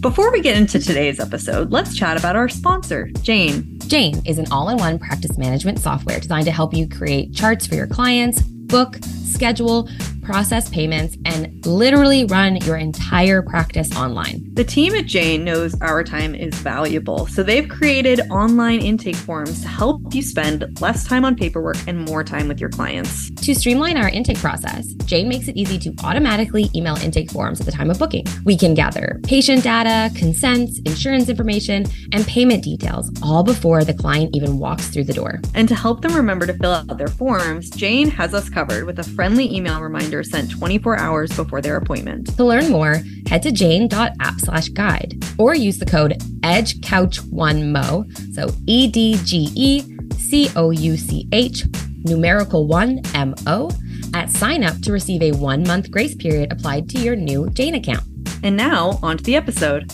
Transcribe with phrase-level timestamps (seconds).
[0.00, 3.78] Before we get into today's episode, let's chat about our sponsor, Jane.
[3.80, 7.66] Jane is an all in one practice management software designed to help you create charts
[7.66, 8.96] for your clients, book,
[9.32, 9.88] schedule,
[10.22, 14.48] process payments, and literally run your entire practice online.
[14.54, 19.62] The team at Jane knows our time is valuable, so they've created online intake forms
[19.62, 23.30] to help you spend less time on paperwork and more time with your clients.
[23.30, 27.66] To streamline our intake process, Jane makes it easy to automatically email intake forms at
[27.66, 28.24] the time of booking.
[28.44, 34.34] We can gather patient data, consents, insurance information, and payment details all before the client
[34.36, 35.40] even walks through the door.
[35.54, 38.98] And to help them remember to fill out their forms, Jane has us covered with
[38.98, 42.34] a friendly email reminder sent 24 hours before their appointment.
[42.38, 48.88] To learn more, head to jane.app slash guide or use the code EDGECouch1MO, so E
[48.88, 49.84] D G E
[50.16, 51.66] C O U C H,
[52.04, 53.70] numerical 1 M O,
[54.14, 57.74] at sign up to receive a one month grace period applied to your new Jane
[57.74, 58.04] account.
[58.42, 59.92] And now, on to the episode.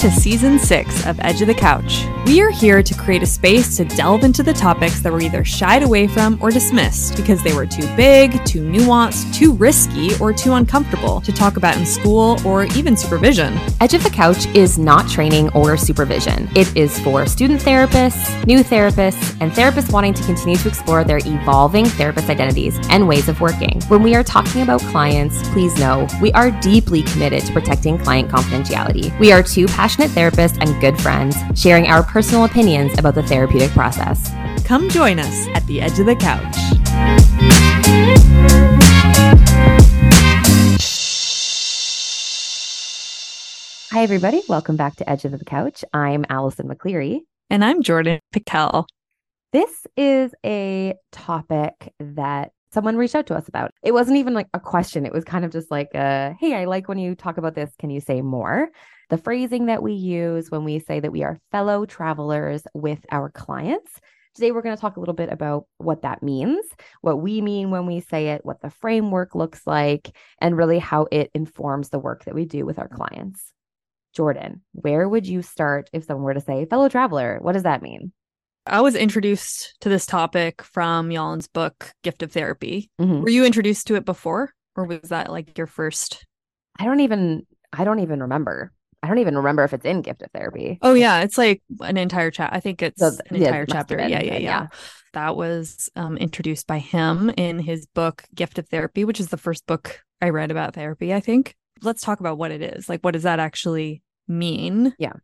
[0.00, 2.06] To season six of Edge of the Couch.
[2.24, 5.44] We are here to create a space to delve into the topics that were either
[5.44, 10.32] shied away from or dismissed because they were too big, too nuanced, too risky, or
[10.32, 13.58] too uncomfortable to talk about in school or even supervision.
[13.82, 16.48] Edge of the Couch is not training or supervision.
[16.56, 21.18] It is for student therapists, new therapists, and therapists wanting to continue to explore their
[21.26, 23.82] evolving therapist identities and ways of working.
[23.88, 28.30] When we are talking about clients, please know we are deeply committed to protecting client
[28.30, 29.18] confidentiality.
[29.18, 33.70] We are two passionate therapists and good friends sharing our personal opinions about the therapeutic
[33.70, 34.30] process.
[34.64, 36.56] Come join us at the edge of the couch.
[43.92, 44.40] Hi, everybody.
[44.48, 45.84] Welcome back to Edge of the Couch.
[45.92, 47.22] I'm Alison McCleary.
[47.50, 48.86] And I'm Jordan Pickell.
[49.52, 53.72] This is a topic that someone reached out to us about.
[53.82, 56.66] It wasn't even like a question, it was kind of just like, a, hey, I
[56.66, 57.72] like when you talk about this.
[57.80, 58.68] Can you say more?
[59.10, 63.28] The phrasing that we use when we say that we are fellow travelers with our
[63.28, 63.90] clients.
[64.36, 66.64] Today, we're going to talk a little bit about what that means,
[67.00, 71.08] what we mean when we say it, what the framework looks like, and really how
[71.10, 73.52] it informs the work that we do with our clients.
[74.14, 77.38] Jordan, where would you start if someone were to say fellow traveler?
[77.42, 78.12] What does that mean?
[78.64, 82.90] I was introduced to this topic from Yalom's book, Gift of Therapy.
[83.00, 83.22] Mhm.
[83.22, 86.24] Were you introduced to it before, or was that like your first?
[86.78, 88.72] I don't even I don't even remember.
[89.02, 90.78] I don't even remember if it's in Gift of Therapy.
[90.82, 92.54] Oh yeah, it's like an entire chapter.
[92.54, 93.96] I think it's So th- an entire chapter.
[93.96, 94.66] been Yeah, yeah, yeah, yeah.
[95.14, 99.36] That was um, introduced by him in his book, Gift of Therapy, which is the
[99.36, 101.14] first book I read about therapy.
[101.14, 101.56] I think.
[101.82, 102.90] Let's talk about what it is.
[102.90, 104.94] Like, what does that actually mean?
[104.98, 105.14] Yeah.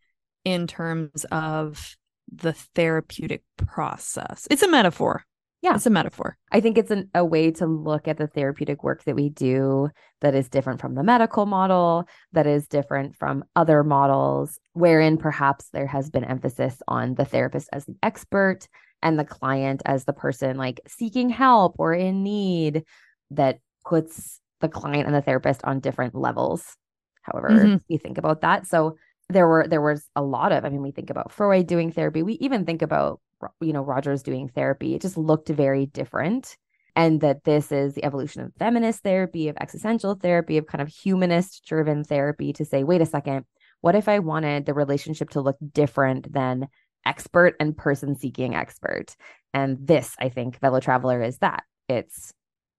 [0.45, 1.97] In terms of
[2.33, 5.25] the therapeutic process, it's a metaphor.
[5.63, 5.75] Yeah.
[5.75, 6.37] it's a metaphor.
[6.53, 9.91] I think it's an, a way to look at the therapeutic work that we do
[10.21, 15.69] that is different from the medical model, that is different from other models, wherein perhaps
[15.73, 18.69] there has been emphasis on the therapist as the expert
[19.03, 22.85] and the client as the person like seeking help or in need
[23.31, 26.77] that puts the client and the therapist on different levels.
[27.23, 27.81] However, Mhm.
[27.89, 28.67] you think about that.
[28.67, 28.97] So
[29.29, 32.23] there were there was a lot of, I mean, we think about Freud doing therapy.
[32.23, 33.21] We even think about
[33.61, 34.95] you know Rogers doing therapy.
[34.95, 36.57] It just looked very different
[36.97, 40.89] and that this is the evolution of feminist therapy, of existential therapy, of kind of
[40.89, 43.45] humanist driven therapy to say, wait a second,
[43.83, 46.69] what if I wanted the relationship to look different than
[47.05, 49.15] expert and person seeking expert?
[49.53, 51.65] And this, I think, fellow traveler is that.
[51.89, 52.33] It's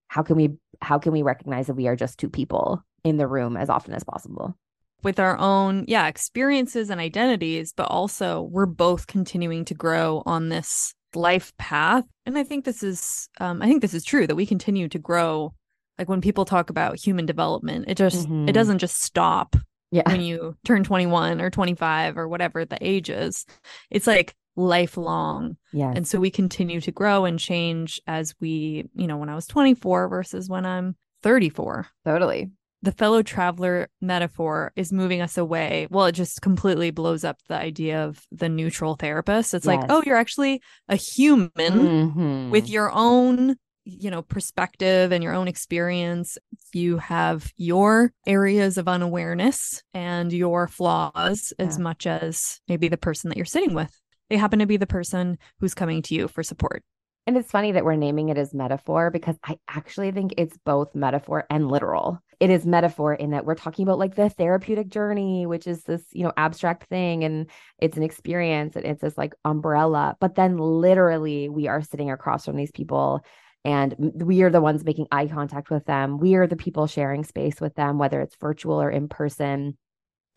[0.08, 3.28] how can we how can we recognize that we are just two people in the
[3.28, 4.58] room as often as possible?
[5.04, 10.50] With our own yeah experiences and identities but also we're both continuing to grow on
[10.50, 14.36] this life path and i think this is um, i think this is true that
[14.36, 15.54] we continue to grow
[15.98, 18.50] like when people talk about human development it just Mhm.
[18.50, 19.56] it doesn't just stop
[19.92, 20.04] Yeah.
[20.06, 23.46] when you turn 21 or 25 or whatever the age is
[23.90, 29.08] it's like lifelong yeah and so we continue to grow and change as we you
[29.08, 32.52] know when i was 24 versus when i'm 34 totally.
[32.84, 35.88] The fellow traveler metaphor is moving us away.
[35.90, 39.54] Well, it just completely blows up the idea of the neutral therapist.
[39.54, 42.50] It's like, oh, you're actually a human Mhm.
[42.52, 46.38] with your own, you know, perspective and your own experience.
[46.74, 53.30] You have your areas of unawareness and your flaws as much as maybe the person
[53.30, 54.00] that you're sitting with.
[54.30, 56.84] They happen to be the person who's coming to you for support.
[57.28, 60.96] And it's funny that we're naming it as metaphor because I actually think it's both
[60.96, 62.20] metaphor and literal.
[62.40, 66.04] It is metaphor in that we're talking about like the therapeutic journey, which is this,
[66.14, 70.16] you know, abstract thing and it's an experience and it's this like umbrella.
[70.22, 73.26] But then literally we are sitting across from these people
[73.66, 76.20] and we are the ones making eye contact with them.
[76.20, 79.78] We are the people sharing space with them, whether it's virtual or in person.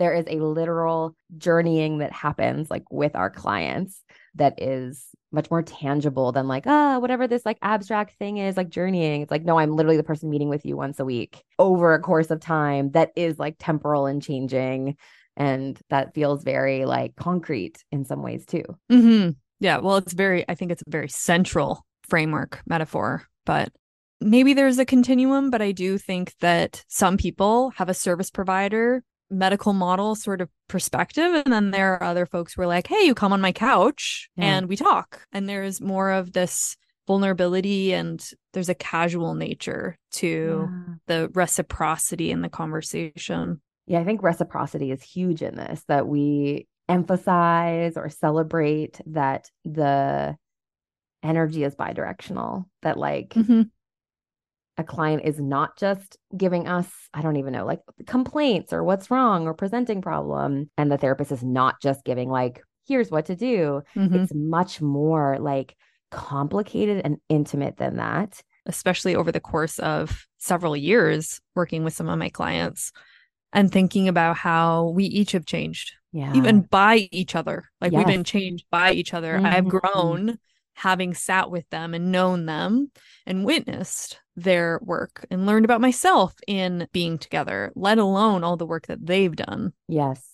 [0.01, 4.03] There is a literal journeying that happens like with our clients
[4.35, 8.57] that is much more tangible than like, ah, oh, whatever this like abstract thing is,
[8.57, 9.23] like journeying.
[9.23, 12.01] It's like, no, I'm literally the person meeting with you once a week over a
[12.01, 14.97] course of time that is like temporal and changing.
[15.37, 18.65] And that feels very like concrete in some ways too.
[18.91, 19.31] Mm-hmm.
[19.61, 19.79] Yeah.
[19.79, 23.71] Well, it's very, I think it's a very central framework metaphor, but
[24.21, 29.03] maybe there's a continuum, but I do think that some people have a service provider
[29.31, 33.05] medical model sort of perspective and then there are other folks who are like hey
[33.05, 34.45] you come on my couch yeah.
[34.45, 40.69] and we talk and there's more of this vulnerability and there's a casual nature to
[40.69, 40.95] yeah.
[41.07, 46.67] the reciprocity in the conversation yeah i think reciprocity is huge in this that we
[46.89, 50.37] emphasize or celebrate that the
[51.23, 53.63] energy is bidirectional that like mm-hmm
[54.81, 59.11] a client is not just giving us, I don't even know, like complaints or what's
[59.11, 60.71] wrong or presenting problem.
[60.77, 63.83] And the therapist is not just giving, like, here's what to do.
[63.95, 64.15] Mm-hmm.
[64.17, 65.77] It's much more like
[66.11, 68.43] complicated and intimate than that.
[68.67, 72.93] Especially over the course of several years working with some of my clients
[73.53, 75.93] and thinking about how we each have changed.
[76.13, 76.35] Yeah.
[76.35, 77.71] Even by each other.
[77.81, 77.99] Like yes.
[77.99, 79.35] we've been changed by each other.
[79.35, 79.47] Mm-hmm.
[79.47, 80.39] I've grown
[80.81, 82.91] having sat with them and known them
[83.27, 88.67] and witnessed their work and learned about myself in being together, let alone all the
[88.67, 89.75] work that they've done.
[89.89, 90.25] Yes.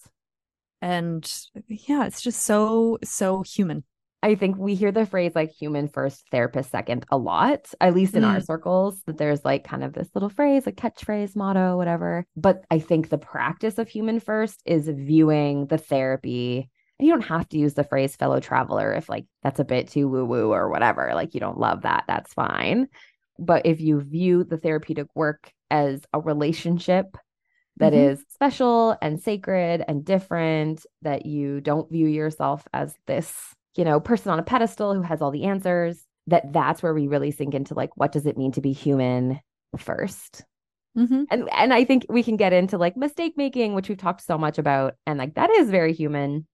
[0.81, 1.29] And
[1.67, 3.83] yeah, it's just so, so human.
[4.23, 8.15] I think we hear the phrase like human first, therapist second a lot, at least
[8.15, 8.33] in mm.
[8.33, 12.25] our circles, that there's like kind of this little phrase, a catchphrase, motto, whatever.
[12.37, 16.71] But I think the practice of human first is viewing the therapy.
[16.99, 19.89] And you don't have to use the phrase fellow traveler if like that's a bit
[19.89, 21.13] too woo woo or whatever.
[21.15, 22.89] Like you don't love that, that's fine.
[23.39, 27.17] But if you view the therapeutic work as a relationship
[27.79, 28.13] that mm-hmm.
[28.13, 33.35] is special and sacred and different, that you don't view yourself as this,
[33.77, 37.09] you know, person on a pedestal who has all the answers, that that's where we
[37.09, 39.39] really sink into like, what does it mean to be human
[39.77, 40.43] 1st
[40.97, 41.25] mm-hmm.
[41.31, 44.39] And and I think we can get into like mistake making, which we've talked so
[44.39, 46.47] much about, and like that is very human.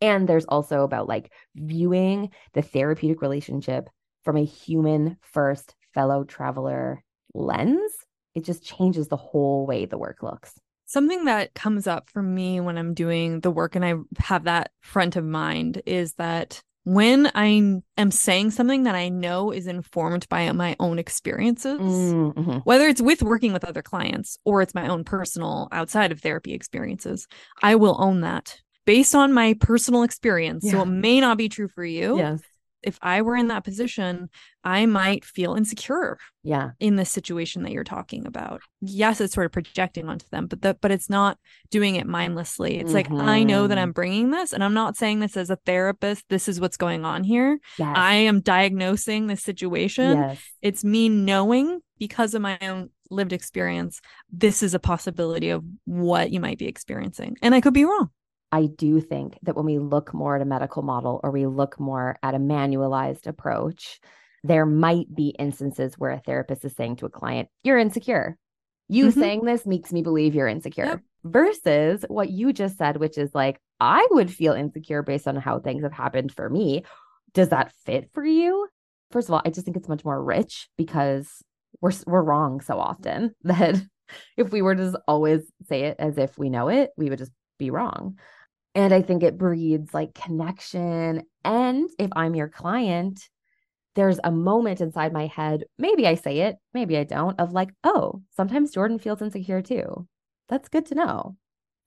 [0.00, 3.88] And there's also about like viewing the therapeutic relationship
[4.24, 7.02] from a human first fellow traveler
[7.34, 7.92] lens,
[8.34, 10.54] it just changes the whole way the work looks.
[10.86, 14.72] Something that comes up for me when I'm doing the work and I have that
[14.80, 20.28] front of mind is that when I am saying something that I know is informed
[20.28, 22.58] by my own experiences, mm-hmm.
[22.64, 26.54] whether it's with working with other clients or it's my own personal outside of therapy
[26.54, 27.28] experiences,
[27.62, 28.60] I will own that
[28.90, 30.64] based on my personal experience.
[30.64, 30.72] Yeah.
[30.72, 32.18] So it may not be true for you.
[32.18, 32.40] Yes
[32.82, 34.30] if I were in that position,
[34.64, 36.18] I might feel insecure.
[36.42, 36.70] Yeah.
[36.80, 38.62] In the situation that you're talking about.
[38.80, 41.38] Yes, it's sort of projecting onto them, but the, but it's not
[41.70, 42.78] doing it mindlessly.
[42.78, 43.14] It's mm-hmm.
[43.14, 46.24] like I know that I'm bringing this and I'm not saying this as a therapist,
[46.30, 47.58] this is what's going on here.
[47.78, 47.92] Yes.
[47.94, 50.16] I am diagnosing the situation.
[50.16, 50.42] Yes.
[50.62, 54.00] It's me knowing because of my own lived experience,
[54.32, 57.36] this is a possibility of what you might be experiencing.
[57.42, 58.10] And I could be wrong.
[58.52, 61.78] I do think that when we look more at a medical model or we look
[61.78, 64.00] more at a manualized approach,
[64.42, 68.36] there might be instances where a therapist is saying to a client, You're insecure.
[68.88, 69.20] You mm-hmm.
[69.20, 70.84] saying this makes me believe you're insecure.
[70.84, 71.00] Yep.
[71.22, 75.60] Versus what you just said, which is like, I would feel insecure based on how
[75.60, 76.84] things have happened for me.
[77.32, 78.66] Does that fit for you?
[79.12, 81.42] First of all, I just think it's much more rich because
[81.80, 83.80] we're we're wrong so often that
[84.36, 87.18] if we were to just always say it as if we know it, we would
[87.18, 88.18] just be wrong.
[88.74, 91.22] And I think it breeds like connection.
[91.44, 93.28] And if I'm your client,
[93.96, 97.70] there's a moment inside my head, maybe I say it, maybe I don't, of like,
[97.82, 100.06] oh, sometimes Jordan feels insecure too.
[100.48, 101.36] That's good to know.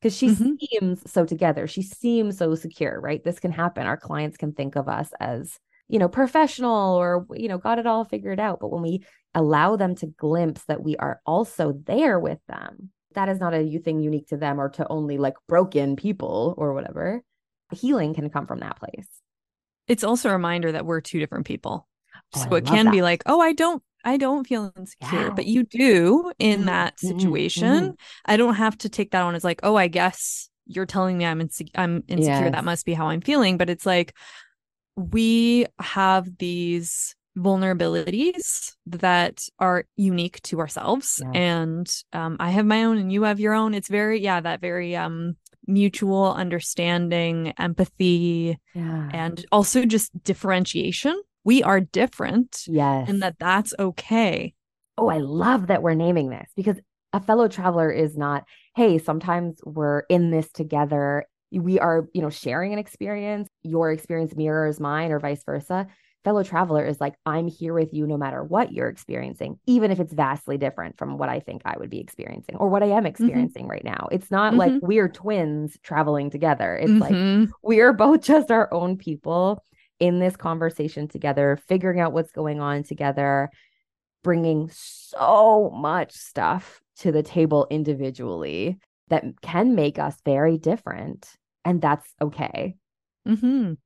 [0.01, 0.55] Because she mm-hmm.
[0.59, 1.65] seems so together.
[1.65, 3.23] She seems so secure, right?
[3.23, 3.87] This can happen.
[3.87, 7.87] Our clients can think of us as, you know, professional or, you know, got it
[7.87, 8.59] all figured out.
[8.59, 13.29] But when we allow them to glimpse that we are also there with them, that
[13.29, 17.23] is not a thing unique to them or to only like broken people or whatever.
[17.71, 19.07] Healing can come from that place.
[19.87, 21.87] It's also a reminder that we're two different people.
[22.35, 22.91] Oh, so it can that.
[22.91, 25.29] be like, oh, I don't I don't feel insecure, yeah.
[25.29, 26.65] but you do in mm-hmm.
[26.67, 27.07] that mm-hmm.
[27.07, 27.83] situation.
[27.83, 27.91] Mm-hmm.
[28.25, 31.25] I don't have to take that on as like, oh, I guess you're telling me
[31.25, 32.45] I'm inse- I'm insecure.
[32.45, 32.51] Yes.
[32.51, 33.57] That must be how I'm feeling.
[33.57, 34.13] But it's like
[34.95, 41.31] we have these vulnerabilities that are unique to ourselves yeah.
[41.39, 44.61] and um, i have my own and you have your own it's very yeah that
[44.61, 45.35] very um
[45.65, 49.09] mutual understanding empathy yeah.
[49.13, 53.09] and also just differentiation we are different Yes.
[53.09, 54.53] and that that's okay.
[54.97, 56.79] oh, I love that we're naming this because
[57.11, 58.43] a fellow traveler is not,
[58.75, 61.25] hey, sometimes we're in this together.
[61.51, 63.47] We are, you know, sharing an experience.
[63.61, 65.87] Your experience mirrors mine or vice versa.
[66.23, 69.99] Fellow traveler is like, I'm here with you no matter what you're experiencing, even if
[69.99, 73.05] it's vastly different from what I think I would be experiencing or what I am
[73.05, 74.07] experiencing right now.
[74.11, 74.81] It's not like Mhm.
[74.81, 76.77] we're twins traveling together.
[76.77, 77.53] It's like Mhm.
[77.61, 79.61] we are both just our own people
[79.99, 83.49] in this conversation together, figuring out what's going on together,
[84.23, 88.77] bringing so much stuff to the table individually
[89.09, 91.27] that can make us very different.
[91.65, 92.75] And that's okay.
[93.27, 93.77] Mhm.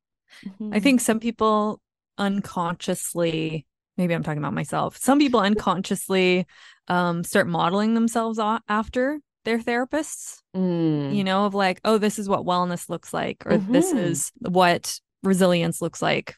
[0.71, 0.81] I Mhm.
[0.81, 1.81] think some people
[2.17, 3.65] unconsciously,
[3.97, 6.45] maybe I'm talking about myself, some people unconsciously
[6.87, 11.15] um, start modeling themselves after their therapists, Mm.
[11.15, 13.97] you know, of like, oh, this is what wellness looks like, or this Mhm.
[13.99, 16.35] is what resilience looks like.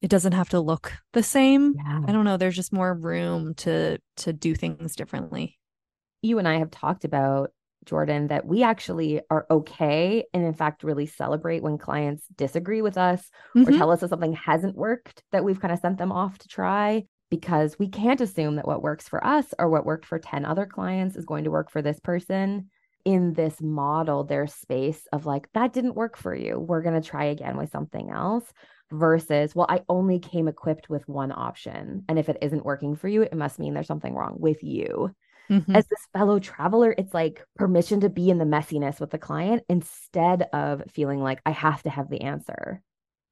[0.00, 1.74] It doesn't have to look the same.
[1.76, 2.00] yeah.
[2.06, 2.36] I don't know.
[2.36, 5.58] There's just more room to to do things differently.
[6.24, 7.50] you and I have talked about,
[7.84, 12.96] Jordan, that we actually are okay and, in fact, really celebrate when clients disagree with
[12.96, 13.76] us or Mhm.
[13.76, 17.04] tell us that something hasn't worked, that we've kind of sent them off to try
[17.30, 20.66] because we can't assume that what works for us or what worked for 10 other
[20.66, 22.68] clients is going to work for this person.
[23.04, 26.60] In this model, there's space of like, that didn't work for you.
[26.60, 28.52] We're going to try again with something else
[28.92, 32.04] versus, well, I only came equipped with one option.
[32.08, 35.10] And if it isn't working for you, it must mean there's something wrong with you
[35.50, 35.74] Mhm.
[35.76, 39.62] as this fellow traveler, it's like permission to be in the messiness with the client
[39.68, 42.82] instead of feeling like I have to have the answer.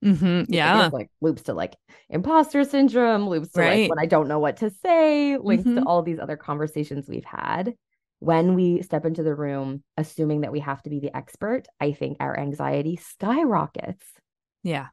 [0.04, 0.46] Mhm.
[0.48, 0.88] Yeah.
[0.92, 1.76] like loops to like
[2.08, 3.80] imposter syndrome, loops to Right.
[3.82, 5.84] like when I don't know what to say, links to Mhm.
[5.86, 7.74] all these other conversations we've had.
[8.20, 11.92] When we step into the room, assuming that we have to be the expert, I
[11.92, 14.06] think our anxiety skyrockets.
[14.62, 14.88] Yeah.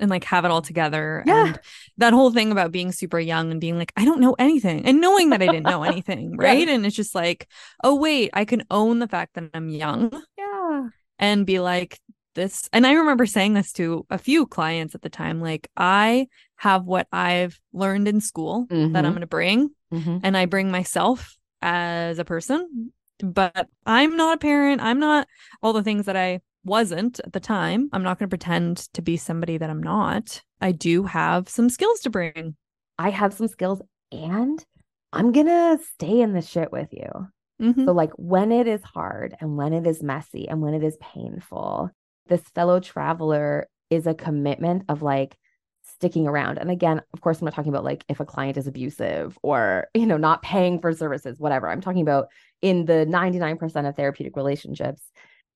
[0.00, 1.22] And like have it all together.
[1.24, 1.46] Yeah.
[1.46, 1.60] And
[1.98, 5.00] that whole thing about being super young and being like, I don't know anything and
[5.00, 6.36] knowing that I didn't know anything.
[6.36, 6.68] Right.
[6.68, 7.48] And it's just like,
[7.84, 10.88] oh, wait, I can own the fact that I'm young Yeah.
[11.20, 12.00] and be like,
[12.34, 12.68] this.
[12.72, 16.84] And I remember saying this to a few clients at the time like, I have
[16.84, 19.10] what I've learned in school that I'm Mhm.
[19.10, 20.20] going to bring, Mhm.
[20.24, 22.92] and I bring myself as a person.
[23.20, 24.80] But I'm not a parent.
[24.82, 25.28] I'm not
[25.62, 27.88] all the things that I wasn't at the time.
[27.92, 30.42] I'm not going to pretend to be somebody that I'm not.
[30.60, 32.56] I do have some skills to bring.
[32.98, 34.64] I have some skills and
[35.12, 37.28] I'm going to stay in the shit with you.
[37.60, 37.84] Mhm.
[37.84, 40.96] So, like, when it is hard and when it is messy and when it is
[41.00, 41.90] painful,
[42.26, 45.36] this fellow traveler is a commitment of like
[45.82, 46.58] sticking around.
[46.58, 49.88] And again, of course, I'm not talking about like if a client is abusive or,
[49.94, 51.68] you know, not paying for services, whatever.
[51.68, 52.28] I'm talking about
[52.62, 55.02] in the 99% of therapeutic relationships.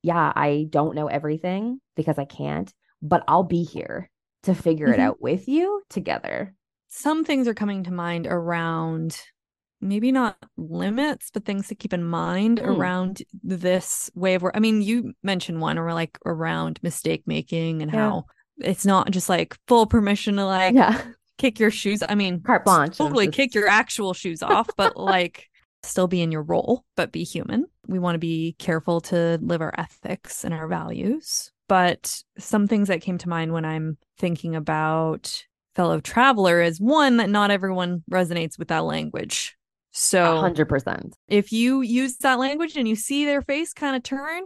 [0.03, 4.11] Yeah, I don't know everything because I can't, but I'll be here
[4.45, 5.03] to figure it Mhm.
[5.03, 6.55] out with you together.
[6.89, 9.19] Some things are coming to mind around
[9.81, 12.67] maybe not limits, but things to keep in mind Hmm.
[12.71, 14.57] around this way of work.
[14.57, 17.99] I mean, you mentioned one or like around mistake making and Yeah.
[18.11, 18.25] how
[18.59, 21.01] it's not just like full permission to like Yeah.
[21.39, 22.03] kick your shoes.
[22.09, 22.97] I mean, Carte blanche.
[22.99, 25.47] totally just- kick your actual shoes off, but like
[25.85, 27.67] still be in your role, but be human.
[27.89, 31.51] We want to be careful to live our ethics and our values.
[31.69, 37.19] But some things that came to mind when I'm thinking about fellow traveler is one
[37.19, 39.55] that not everyone resonates with that language.
[39.91, 41.17] So hundred percent.
[41.29, 44.45] if you use that language and you see their face kind of turn,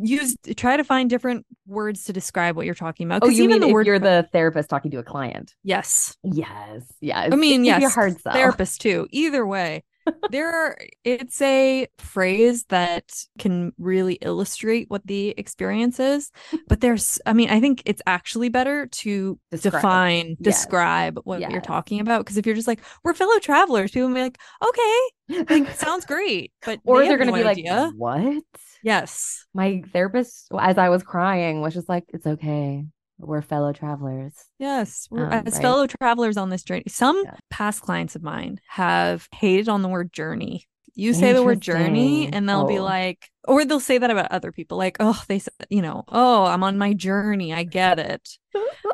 [0.00, 3.22] use try to find different words to describe what you're talking about.
[3.22, 5.54] Oh, you even mean the if word you're the therapist talking to a client?
[5.62, 6.82] yes, Yes.
[7.00, 7.30] Yes.
[7.32, 8.32] I mean, it can be yes, hard sell.
[8.32, 9.06] therapist too.
[9.10, 9.84] Either way,
[10.30, 13.04] there are, it's a phrase that
[13.38, 16.30] can really illustrate what the experience is.
[16.48, 16.56] Mm-hmm.
[16.68, 19.72] But there's, I mean, I think it's actually better to Describe.
[19.74, 20.38] define, Yes.
[20.40, 22.20] describe what you're talking about.
[22.24, 26.04] Because if you're just like, we're fellow travelers, people will be like, okay, like sounds
[26.06, 26.52] great.
[26.64, 27.92] But or they they're going to no be like, idea.
[27.96, 28.42] what?
[28.82, 29.44] yes.
[29.54, 32.84] My therapist, as I was crying, was just like, it's okay.
[33.18, 34.32] We're fellow travelers.
[34.58, 35.62] Yes, we're Um, as right.
[35.62, 36.84] fellow travelers on this journey.
[36.88, 37.34] Some Yeah.
[37.50, 40.66] past clients of mine have hated on the word journey.
[40.94, 42.82] You say the word journey, and they'll be Oh.
[42.84, 46.44] like, or they'll say that about other people, like, oh, they said, you know, oh,
[46.44, 47.52] I'm on my journey.
[47.54, 48.28] I get it.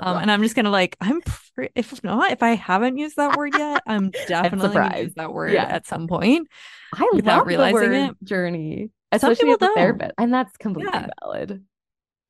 [0.00, 3.36] Um, and I'm just gonna like, I'm pre- if not, if I haven't used that
[3.38, 5.16] word yet, I'm definitely gonna use surprised.
[5.16, 5.64] that word Yeah.
[5.64, 6.48] at some point.
[6.94, 8.24] I without love realizing the word it.
[8.24, 9.76] journey, Some especially people as a don't.
[9.76, 11.06] therapist, and that's completely Yeah.
[11.22, 11.64] valid.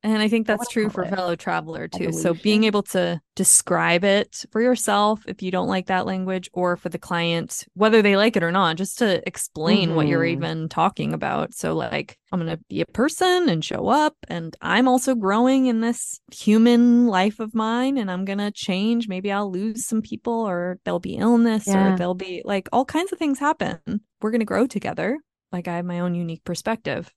[0.03, 2.11] And I think that's true for it fellow traveler too.
[2.11, 6.77] So being able to describe it for yourself if you don't like that language or
[6.77, 10.31] for the client, whether they like it or not, just to explain what you're Mhm.
[10.33, 11.55] even talking about.
[11.55, 15.65] So like I'm going to be a person and show up and I'm also growing
[15.65, 19.07] in this human life of mine and I'm going to change.
[19.07, 21.93] Maybe I'll lose some people or there'll be illness Yeah.
[21.93, 23.79] or there'll be like all kinds of things happen.
[24.21, 25.17] We're going to grow together.
[25.51, 27.11] Like I have my own unique perspective.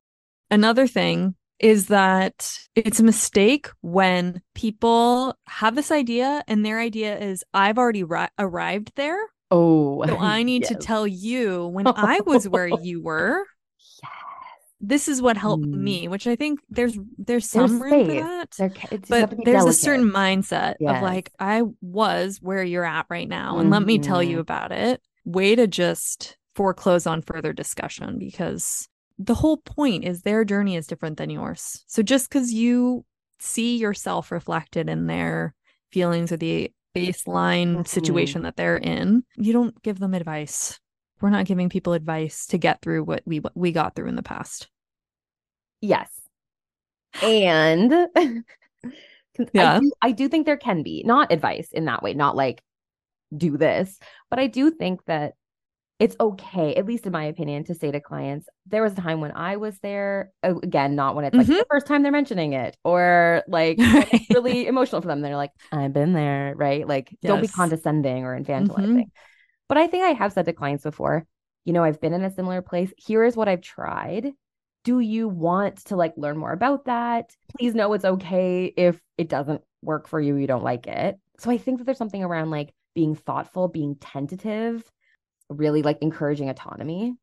[0.50, 7.18] Another thing is that it's a mistake when people have this idea and their idea
[7.18, 9.18] is I've already ri- arrived there.
[9.50, 13.44] Oh, So I need to tell you when I was where you were,
[14.02, 14.12] Yes.
[14.80, 15.80] this is what helped Mm.
[15.80, 18.50] me, which I think there's there's There's some room for that.
[18.58, 22.62] There, ca- it just have But there's a certain mindset of like, I was where
[22.62, 24.40] you're at right now, and let me tell you Mhm.
[24.40, 25.00] about it.
[25.24, 28.88] Way to just foreclose on further discussion because
[29.18, 31.84] the whole point is their journey is different than yours.
[31.87, 33.04] So just because you
[33.40, 35.54] see yourself reflected in their
[35.92, 37.88] feelings or the baseline Mhm.
[37.88, 40.78] situation that they're in, you don't give them advice.
[41.20, 44.14] We're not giving people advice to get through what we what we got through in
[44.16, 44.68] the past.
[45.80, 46.10] Yes.
[47.22, 47.92] And
[49.52, 49.76] Yeah.
[49.76, 52.60] I do, I do think there can be not advice in that way, not like
[53.37, 53.98] do this,
[54.30, 55.34] but I do think that
[55.99, 59.21] it's okay, at least in my opinion, to say to clients, there was a time
[59.21, 60.33] when I was there.
[60.43, 61.59] Again, not when it's like Mhm.
[61.59, 63.78] the first time they're mentioning it or like
[64.31, 65.21] really emotional for them.
[65.23, 66.87] They're like, I've been there, right?
[66.87, 69.05] Like, don't be condescending or infantilizing.
[69.05, 69.11] Mhm.
[69.69, 71.26] But I think I have said to clients before,
[71.64, 72.93] you know, I've been in a similar place.
[72.97, 74.33] Here is what I've tried.
[74.85, 77.35] Do you want to like learn more about that?
[77.59, 81.19] Please know it's okay if it doesn't work for you, you don't like it.
[81.38, 84.90] So I think that there's something around like being thoughtful, being tentative,
[85.49, 87.14] really like encouraging autonomy.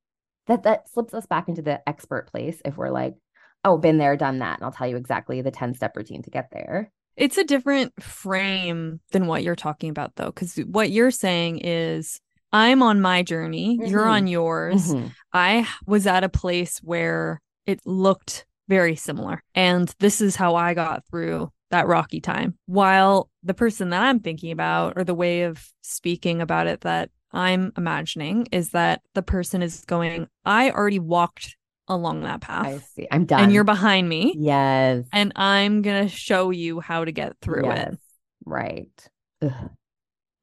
[0.47, 3.15] That that slips us back into the expert place if we're like,
[3.63, 6.29] oh, been there, done that, and I'll tell you exactly the 10 step routine to
[6.29, 6.91] get there.
[7.15, 12.19] It's a different frame than what you're talking about, though, because what you're saying is
[12.51, 14.11] I'm on my journey, you're Mhm.
[14.11, 14.93] on yours.
[14.93, 15.11] Mhm.
[15.33, 19.41] I was at a place where it looked very similar.
[19.55, 22.57] And this is how I got through that rocky time.
[22.65, 27.09] While the person that I'm thinking about, or the way of speaking about it that
[27.31, 31.55] I'm imagining, is that the person is going, I already walked
[31.87, 33.07] along that path, I see.
[33.11, 33.43] I'm done.
[33.43, 35.05] and you're behind me, yes.
[35.11, 37.97] and I'm going to show you how to get through it.
[38.45, 39.09] Right.
[39.41, 39.69] Ugh.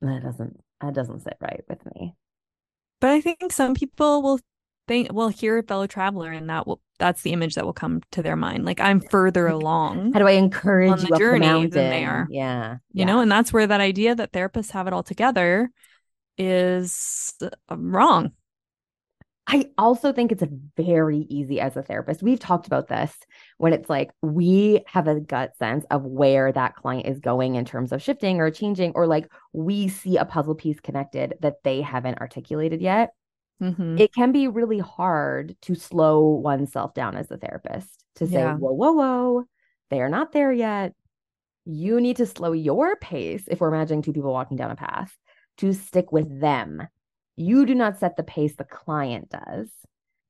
[0.02, 2.14] That doesn't that doesn't sit right with me.
[3.00, 4.40] But I think some people will
[4.88, 8.00] think will hear a fellow traveler and that will that's the image that will come
[8.12, 8.64] to their mind.
[8.64, 11.90] Like I'm further along, How do I encourage On you the up journey the than
[11.90, 12.26] they are.
[12.30, 12.72] Yeah.
[12.72, 13.04] you yeah.
[13.04, 15.70] know, and that's where that idea that therapists have it all together
[16.38, 18.32] is uh, wrong.
[19.48, 20.44] I also think it's
[20.76, 22.22] very easy as a therapist.
[22.22, 23.12] We've talked about this
[23.58, 27.64] when it's like we have a gut sense of where that client is going in
[27.64, 31.80] terms of shifting or changing, or like we see a puzzle piece connected that they
[31.80, 33.10] haven't articulated yet.
[33.60, 33.98] Mhm.
[33.98, 38.56] It can be really hard to slow oneself down as a therapist to say, Yeah.
[38.56, 39.44] whoa, whoa, whoa,
[39.90, 40.94] they are not there yet.
[41.64, 45.16] You need to slow your pace if we're imagining two people walking down a path
[45.58, 46.86] to stick with them.
[47.36, 49.68] You do not set the pace, the client does.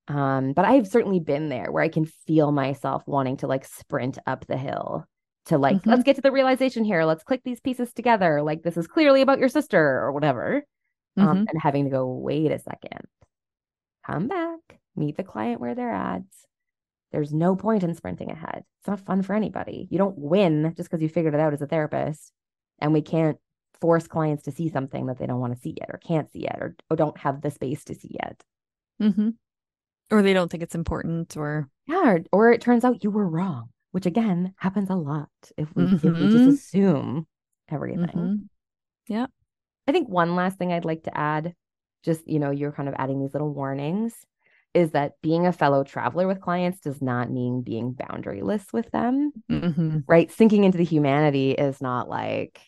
[0.09, 4.19] Um, but I've certainly been there where I can feel myself wanting to like sprint
[4.27, 5.05] up the hill
[5.47, 5.87] to like, Mhm.
[5.87, 7.05] let's get to the realization here.
[7.05, 8.43] Let's click these pieces together.
[8.43, 10.65] Like, this is clearly about your sister or whatever.
[11.17, 11.47] Um, Mhm.
[11.51, 13.07] and having to go, wait a second,
[14.07, 16.23] come back, meet the client where they're at.
[17.13, 18.65] There's no point in sprinting ahead.
[18.81, 19.87] It's not fun for anybody.
[19.91, 22.33] You don't win just because you figured it out as a therapist.
[22.79, 23.39] And we can't
[23.83, 26.45] force clients to see something that they don't want to see yet or can't see
[26.45, 28.43] yet or, or don't have the space to see yet.
[29.03, 29.35] Mhm.
[30.11, 33.29] Or they don't think it's important or Yeah, or, or it turns out you were
[33.29, 37.27] wrong, which again happens a lot if we, if we just assume
[37.69, 38.49] everything.
[39.11, 39.29] Mhm.
[39.89, 41.55] I think one last thing I'd like to add,
[42.05, 44.15] just, you know, you're kind of adding these little warnings,
[44.75, 49.33] is that being a fellow traveler with clients does not mean being boundaryless with them,
[49.51, 50.05] Mhm.
[50.07, 50.31] right?
[50.31, 52.61] Sinking into the humanity is not like,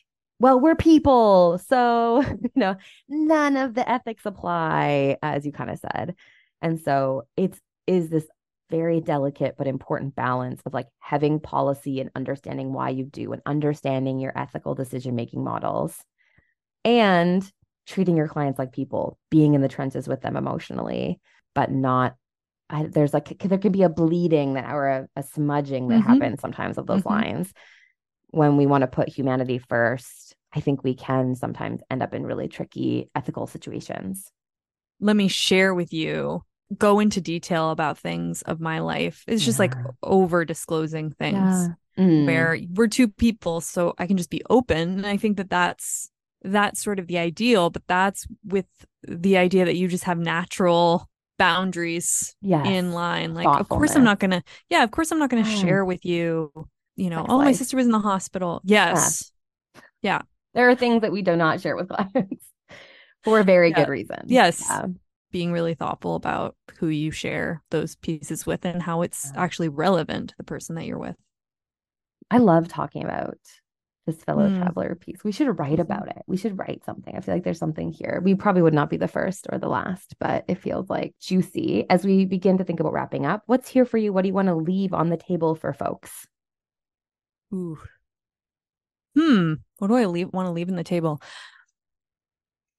[0.44, 1.59] well, we're people.
[1.70, 2.76] So, you know,
[3.09, 6.16] none of the ethics apply, as you kind of said.
[6.61, 8.26] And so it's, is this
[8.68, 13.40] very delicate but important balance of like having policy and understanding why you do and
[13.46, 15.96] understanding your ethical decision making models
[16.85, 17.50] and
[17.87, 21.20] treating your clients like people, being in the trenches with them emotionally,
[21.54, 22.16] but not.
[22.68, 26.04] I, there's like there can be a bleeding that or a, a smudging that Mhm.
[26.04, 27.11] happens sometimes of those Mhm.
[27.11, 27.54] lines
[28.35, 30.23] when we want to put humanity first.
[30.55, 34.31] I think we can sometimes end up in really tricky ethical situations.
[35.01, 36.43] Let me share with you
[36.79, 39.23] go into detail about things of my life.
[39.29, 41.69] It's just like over disclosing things Yeah.
[42.05, 42.27] Mm.
[42.27, 46.11] where we're two people so I can just be open and I think that that's
[46.43, 48.67] that's sort of the ideal but that's with
[49.07, 52.67] the idea that you just have natural boundaries yes.
[52.67, 55.45] in line like of course I'm not going to yeah of course I'm not going
[55.45, 55.61] to Mm.
[55.61, 56.51] share with you
[56.97, 59.31] you know Sex oh my sister was in the hospital yes
[60.55, 62.47] There are things that we do not share with clients
[63.25, 63.77] for very Yeah.
[63.85, 64.31] good reasons.
[64.31, 64.64] Yes.
[64.69, 64.87] Yeah.
[65.31, 69.43] being really thoughtful about who you share those pieces with and how it's Yeah.
[69.43, 71.17] actually relevant to the person that you're with
[72.31, 73.37] I love talking about
[74.07, 74.59] this fellow Mm.
[74.59, 75.25] traveler piece.
[75.25, 76.23] We should write about it.
[76.29, 77.17] We should write something.
[77.17, 78.21] I feel like there's something here.
[78.23, 81.85] We probably would not be the first or the last, but it feels like juicy.
[81.90, 84.12] As we begin to think about wrapping up, what's here for you?
[84.12, 86.27] What do you want to leave on the table for folks?
[87.53, 87.79] Ooh.
[89.16, 89.55] Hmm.
[89.79, 91.20] What do I leave want to leave in the table?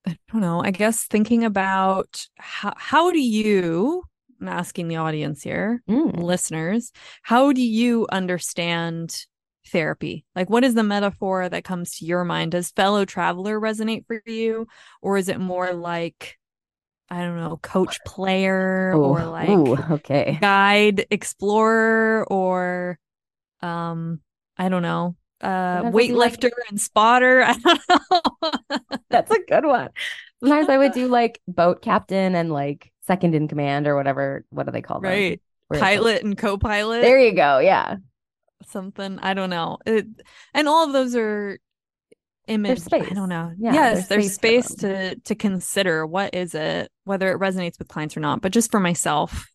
[0.08, 0.62] I don't know.
[0.64, 4.04] I guess thinking about how how do you
[4.42, 6.22] I'm asking the audience here, Mm.
[6.22, 6.92] listeners,
[7.24, 9.26] how do you understand
[9.70, 10.26] therapy?
[10.36, 12.52] Like what is the metaphor that comes to your mind?
[12.52, 14.68] Does fellow traveler resonate for you?
[15.02, 16.38] Or is it more like,
[17.10, 20.38] I don't know, coach player or Oh, like ooh, okay.
[20.42, 23.00] guide explorer or
[23.62, 24.20] um
[24.58, 29.66] i don't know uh I'll like- weightlifter and spotter i don't know That's a good
[29.66, 29.90] one.
[30.42, 34.44] Sometimes I would do like boat captain and like second in command or whatever.
[34.50, 35.10] What do they call them?
[35.12, 37.60] right Where like- pilot and co-pilot There you go.
[37.60, 37.98] Yeah.
[38.66, 40.06] something i don't know it,
[40.54, 41.60] and all of those are
[42.48, 46.54] image i don't know Yeah, yes there's there's space space to to consider what is
[46.54, 49.48] it whether it resonates with clients or not but just for myself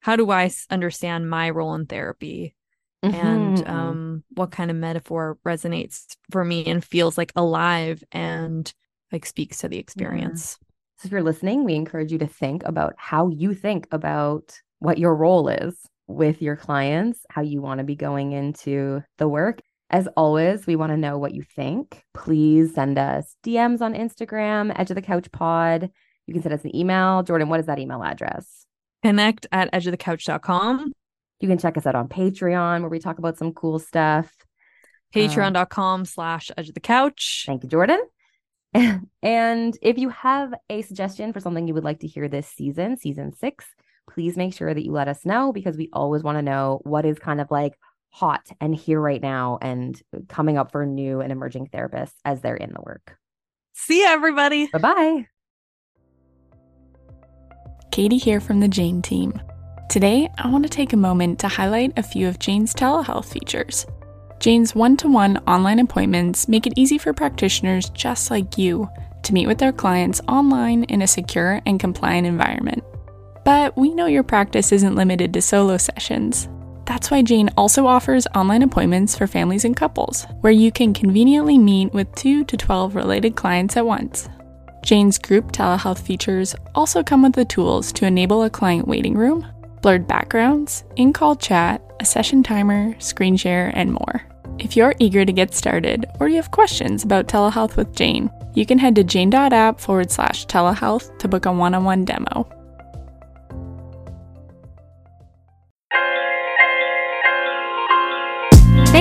[0.00, 2.54] how do I understand my role in therapy
[3.14, 3.68] and Mhm.
[3.68, 8.72] um what kind of metaphor resonates for me and feels like alive and
[9.12, 10.58] like speaks to the experience
[10.98, 14.96] So if you're listening, we encourage you to think about how you think about what
[14.98, 15.74] your role is
[16.06, 19.60] with your clients, how you want to be going into the work.
[19.90, 22.02] As always, we want to know what you think.
[22.14, 25.90] Please send us DMs on Instagram, Edge of the Couch Pod.
[26.26, 27.22] You can send us an email.
[27.22, 28.64] Jordan, what is that email address?
[29.02, 30.90] connect at edgeofthecouch.com
[31.40, 34.32] You can check us out on Patreon where we talk about some cool stuff.
[35.14, 38.00] Um, patreon.com slash edge of the couch Thank you, Jordan.
[39.22, 42.98] and if you have a suggestion for something you would like to hear this season,
[42.98, 43.64] season six,
[44.10, 47.06] please make sure that you let us know because we always want to know what
[47.06, 47.74] is kind of like
[48.10, 52.56] hot and here right now and coming up for new and emerging therapists as they're
[52.56, 53.16] in the work.
[53.74, 55.26] see ya everybody Bye bye.
[57.92, 59.40] Katie here from the Jane team.
[59.88, 63.86] Today, I want to take a moment to highlight a few of Jane's telehealth features.
[64.40, 68.90] Jane's one to one online appointments make it easy for practitioners just like you
[69.22, 72.82] to meet with their clients online in a secure and compliant environment.
[73.44, 76.48] But we know your practice isn't limited to solo sessions.
[76.84, 81.58] That's why Jane also offers online appointments for families and couples, where you can conveniently
[81.58, 84.28] meet with 2 to 12 related clients at once.
[84.82, 89.44] Jane's group telehealth features also come with the tools to enable a client waiting room,
[89.82, 94.22] blurred backgrounds, in call chat, a session timer, screen share, and more.
[94.58, 98.64] If you're eager to get started or you have questions about telehealth with Jane, you
[98.64, 102.48] can head to jane.app forward slash telehealth to book a one on one demo.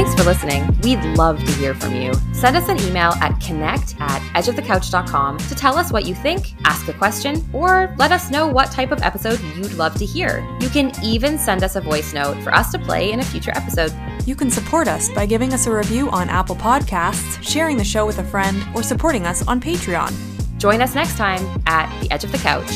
[0.05, 0.81] Thanks for listening.
[0.81, 2.13] We'd love to hear from you.
[2.31, 6.87] Send us an email at connect at edgeofthecouch.com to tell us what you think, ask
[6.87, 10.47] a question, or let us know what type of episode you'd love to hear.
[10.61, 13.51] You can even send us a voice note for us to play in a future
[13.55, 13.91] episode.
[14.27, 18.05] you can support us by giving us a review on apple podcasts sharing the show
[18.05, 20.11] with a friend or supporting us on patreon
[20.57, 22.71] Join us next time at The Edge of the Couch.